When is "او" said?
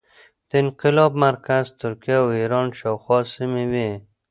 2.23-2.27